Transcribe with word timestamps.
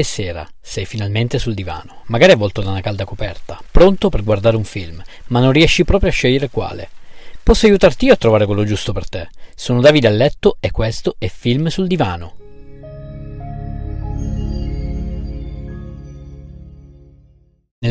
è 0.00 0.02
sera, 0.02 0.44
sei 0.60 0.86
finalmente 0.86 1.38
sul 1.38 1.54
divano, 1.54 2.02
magari 2.06 2.32
avvolto 2.32 2.60
da 2.62 2.70
una 2.70 2.80
calda 2.80 3.04
coperta, 3.04 3.60
pronto 3.70 4.08
per 4.08 4.24
guardare 4.24 4.56
un 4.56 4.64
film, 4.64 5.00
ma 5.26 5.38
non 5.38 5.52
riesci 5.52 5.84
proprio 5.84 6.10
a 6.10 6.12
scegliere 6.12 6.50
quale. 6.50 6.88
Posso 7.42 7.66
aiutarti 7.66 8.06
io 8.06 8.14
a 8.14 8.16
trovare 8.16 8.46
quello 8.46 8.64
giusto 8.64 8.92
per 8.92 9.08
te. 9.08 9.28
Sono 9.54 9.80
Davide 9.80 10.08
a 10.08 10.10
letto 10.10 10.56
e 10.58 10.72
questo 10.72 11.14
è 11.18 11.28
Film 11.28 11.68
sul 11.68 11.86
divano. 11.86 12.43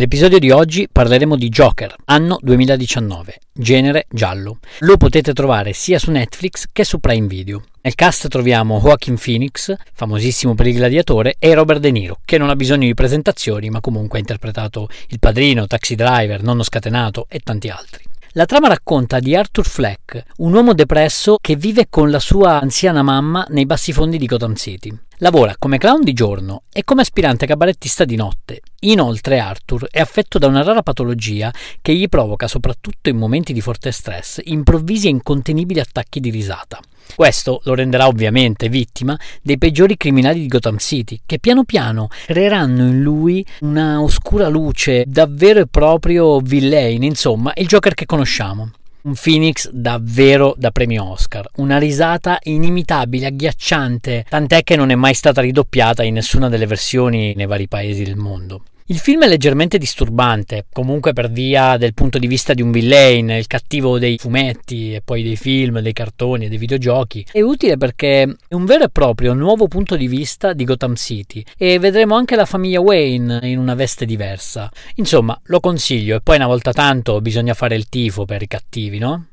Nell'episodio 0.03 0.37
di 0.37 0.51
oggi 0.51 0.89
parleremo 0.91 1.37
di 1.37 1.47
Joker, 1.47 1.95
anno 2.07 2.37
2019, 2.41 3.39
genere 3.53 4.05
giallo. 4.11 4.57
Lo 4.79 4.97
potete 4.97 5.31
trovare 5.31 5.71
sia 5.71 5.97
su 5.97 6.11
Netflix 6.11 6.65
che 6.73 6.83
su 6.83 6.99
Prime 6.99 7.25
Video. 7.25 7.63
Nel 7.79 7.95
cast 7.95 8.27
troviamo 8.27 8.81
Joaquin 8.81 9.17
Phoenix, 9.17 9.73
famosissimo 9.93 10.55
per 10.55 10.67
il 10.67 10.75
gladiatore, 10.75 11.35
e 11.39 11.53
Robert 11.53 11.79
De 11.79 11.91
Niro, 11.91 12.19
che 12.25 12.37
non 12.37 12.49
ha 12.49 12.55
bisogno 12.57 12.85
di 12.85 12.93
presentazioni, 12.93 13.69
ma 13.69 13.79
comunque 13.79 14.17
ha 14.17 14.21
interpretato 14.21 14.89
Il 15.07 15.19
Padrino, 15.19 15.67
Taxi 15.67 15.95
Driver, 15.95 16.43
Nonno 16.43 16.63
Scatenato 16.63 17.27
e 17.29 17.39
tanti 17.39 17.69
altri. 17.69 18.03
La 18.33 18.45
trama 18.45 18.67
racconta 18.67 19.19
di 19.19 19.35
Arthur 19.35 19.65
Fleck, 19.65 20.21
un 20.39 20.53
uomo 20.53 20.73
depresso 20.73 21.37
che 21.39 21.55
vive 21.55 21.85
con 21.89 22.09
la 22.09 22.19
sua 22.19 22.59
anziana 22.59 23.03
mamma 23.03 23.45
nei 23.49 23.65
bassi 23.65 23.93
fondi 23.93 24.17
di 24.17 24.25
Gotham 24.25 24.55
City. 24.55 24.91
Lavora 25.23 25.55
come 25.57 25.77
clown 25.77 26.03
di 26.03 26.11
giorno 26.11 26.63
e 26.69 26.83
come 26.83 26.99
aspirante 26.99 27.45
cabarettista 27.45 28.03
di 28.03 28.17
notte. 28.17 28.59
Inoltre 28.81 29.39
Arthur 29.39 29.87
è 29.89 30.01
affetto 30.01 30.37
da 30.37 30.47
una 30.47 30.63
rara 30.63 30.83
patologia 30.83 31.49
che 31.81 31.95
gli 31.95 32.09
provoca, 32.09 32.45
soprattutto 32.49 33.07
in 33.07 33.15
momenti 33.15 33.53
di 33.53 33.61
forte 33.61 33.93
stress, 33.93 34.41
improvvisi 34.43 35.07
e 35.07 35.11
incontenibili 35.11 35.79
attacchi 35.79 36.19
di 36.19 36.29
risata. 36.29 36.77
Questo 37.15 37.61
lo 37.63 37.73
renderà 37.73 38.07
ovviamente 38.07 38.67
vittima 38.67 39.17
dei 39.41 39.57
peggiori 39.57 39.95
criminali 39.95 40.41
di 40.41 40.47
Gotham 40.47 40.75
City, 40.77 41.21
che 41.25 41.39
piano 41.39 41.63
piano 41.63 42.09
creeranno 42.25 42.85
in 42.85 43.01
lui 43.01 43.45
una 43.61 44.01
oscura 44.01 44.49
luce, 44.49 45.05
davvero 45.07 45.61
e 45.61 45.67
proprio 45.67 46.41
villain, 46.41 47.01
insomma, 47.01 47.53
il 47.55 47.67
Joker 47.67 47.93
che 47.93 48.05
conosciamo. 48.05 48.71
Un 49.05 49.15
Phoenix 49.21 49.69
davvero 49.69 50.55
da 50.57 50.71
premio 50.71 51.03
Oscar, 51.03 51.45
una 51.57 51.77
risata 51.77 52.39
inimitabile, 52.43 53.25
agghiacciante, 53.25 54.25
tant'è 54.29 54.63
che 54.63 54.77
non 54.77 54.91
è 54.91 54.95
mai 54.95 55.13
stata 55.13 55.41
ridoppiata 55.41 56.03
in 56.03 56.13
nessuna 56.13 56.47
delle 56.47 56.65
versioni 56.65 57.33
nei 57.35 57.45
vari 57.45 57.67
paesi 57.67 58.05
del 58.05 58.15
mondo. 58.15 58.63
Il 58.87 58.99
film 58.99 59.23
è 59.23 59.29
leggermente 59.29 59.77
disturbante, 59.77 60.65
comunque 60.69 61.13
per 61.13 61.31
via 61.31 61.77
del 61.77 61.93
punto 61.93 62.19
di 62.19 62.27
vista 62.27 62.53
di 62.53 62.61
un 62.61 62.69
villain, 62.69 63.29
il 63.29 63.47
cattivo 63.47 63.97
dei 63.97 64.17
fumetti 64.17 64.93
e 64.93 65.01
poi 65.01 65.23
dei 65.23 65.37
film, 65.37 65.79
dei 65.79 65.93
cartoni 65.93 66.45
e 66.45 66.49
dei 66.49 66.57
videogiochi. 66.57 67.25
È 67.31 67.39
utile 67.39 67.77
perché 67.77 68.23
è 68.23 68.53
un 68.53 68.65
vero 68.65 68.83
e 68.83 68.89
proprio 68.89 69.33
nuovo 69.33 69.69
punto 69.69 69.95
di 69.95 70.07
vista 70.07 70.51
di 70.51 70.65
Gotham 70.65 70.95
City 70.95 71.41
e 71.57 71.79
vedremo 71.79 72.15
anche 72.15 72.35
la 72.35 72.45
famiglia 72.45 72.81
Wayne 72.81 73.39
in 73.43 73.57
una 73.57 73.73
veste 73.73 74.05
diversa. 74.05 74.69
Insomma, 74.95 75.39
lo 75.45 75.61
consiglio 75.61 76.17
e 76.17 76.21
poi 76.21 76.35
una 76.35 76.47
volta 76.47 76.73
tanto 76.73 77.21
bisogna 77.21 77.53
fare 77.53 77.75
il 77.75 77.87
tifo 77.87 78.25
per 78.25 78.41
i 78.41 78.47
cattivi, 78.47 78.97
no? 78.97 79.27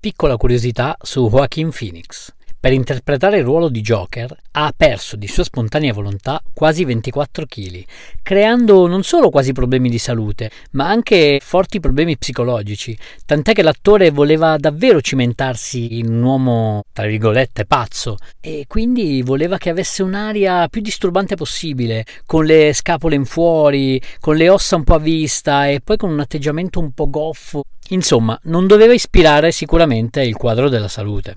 Piccola 0.00 0.36
curiosità 0.36 0.96
su 1.00 1.28
Joaquin 1.28 1.70
Phoenix. 1.70 2.34
Per 2.60 2.72
interpretare 2.72 3.38
il 3.38 3.44
ruolo 3.44 3.68
di 3.68 3.82
Joker 3.82 4.36
ha 4.50 4.74
perso 4.76 5.14
di 5.14 5.28
sua 5.28 5.44
spontanea 5.44 5.92
volontà 5.92 6.42
quasi 6.52 6.84
24 6.84 7.46
kg, 7.46 7.84
creando 8.20 8.88
non 8.88 9.04
solo 9.04 9.30
quasi 9.30 9.52
problemi 9.52 9.88
di 9.88 9.98
salute, 9.98 10.50
ma 10.72 10.88
anche 10.88 11.38
forti 11.40 11.78
problemi 11.78 12.18
psicologici, 12.18 12.98
tant'è 13.24 13.52
che 13.52 13.62
l'attore 13.62 14.10
voleva 14.10 14.56
davvero 14.56 15.00
cimentarsi 15.00 16.00
in 16.00 16.08
un 16.08 16.20
uomo, 16.20 16.82
tra 16.92 17.06
virgolette, 17.06 17.64
pazzo, 17.64 18.16
e 18.40 18.64
quindi 18.66 19.22
voleva 19.22 19.56
che 19.56 19.70
avesse 19.70 20.02
un'aria 20.02 20.66
più 20.66 20.80
disturbante 20.80 21.36
possibile, 21.36 22.04
con 22.26 22.44
le 22.44 22.72
scapole 22.72 23.14
in 23.14 23.24
fuori, 23.24 24.02
con 24.18 24.34
le 24.34 24.48
ossa 24.48 24.74
un 24.74 24.82
po' 24.82 24.94
a 24.94 24.98
vista 24.98 25.68
e 25.68 25.80
poi 25.80 25.96
con 25.96 26.10
un 26.10 26.18
atteggiamento 26.18 26.80
un 26.80 26.90
po' 26.90 27.08
goffo. 27.08 27.62
Insomma, 27.90 28.36
non 28.44 28.66
doveva 28.66 28.94
ispirare 28.94 29.52
sicuramente 29.52 30.22
il 30.22 30.34
quadro 30.34 30.68
della 30.68 30.88
salute. 30.88 31.36